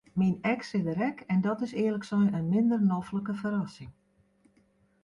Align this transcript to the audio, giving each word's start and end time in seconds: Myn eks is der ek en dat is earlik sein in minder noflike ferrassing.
Myn 0.19 0.35
eks 0.53 0.69
is 0.77 0.83
der 0.87 1.01
ek 1.09 1.17
en 1.33 1.39
dat 1.47 1.63
is 1.65 1.75
earlik 1.83 2.05
sein 2.09 2.33
in 2.39 2.49
minder 2.53 2.81
noflike 2.89 3.33
ferrassing. 3.43 3.93